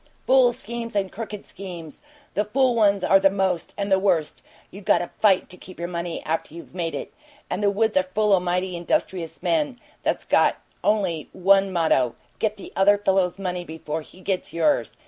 Fool 0.25 0.51
schemes 0.51 0.95
and 0.95 1.11
crooked 1.11 1.45
schemes; 1.45 2.01
the 2.33 2.43
fool 2.45 2.73
ones 2.73 3.03
are 3.03 3.19
the 3.19 3.29
most 3.29 3.75
and 3.77 3.91
the 3.91 3.99
worst! 3.99 4.41
You 4.71 4.81
got 4.81 4.97
to 4.97 5.11
FIGHT 5.19 5.47
to 5.51 5.57
keep 5.57 5.77
your 5.77 5.87
money 5.87 6.23
after 6.23 6.55
you've 6.55 6.73
made 6.73 6.95
it. 6.95 7.13
And 7.51 7.61
the 7.61 7.69
woods 7.69 7.95
are 7.95 8.09
full 8.15 8.33
o' 8.33 8.39
mighty 8.39 8.75
industrious 8.75 9.43
men 9.43 9.79
that's 10.01 10.25
got 10.25 10.57
only 10.83 11.29
one 11.33 11.71
motto: 11.71 12.15
'Get 12.39 12.57
the 12.57 12.73
other 12.75 12.97
fellow's 12.97 13.37
money 13.37 13.63
before 13.63 14.01
he 14.01 14.21
gets 14.21 14.51
yours!' 14.51 14.97